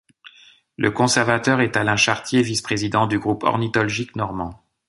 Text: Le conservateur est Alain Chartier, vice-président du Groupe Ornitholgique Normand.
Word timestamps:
Le 0.77 0.89
conservateur 0.89 1.61
est 1.61 1.77
Alain 1.77 1.95
Chartier, 1.95 2.41
vice-président 2.41 3.05
du 3.05 3.19
Groupe 3.19 3.43
Ornitholgique 3.43 4.15
Normand. 4.15 4.59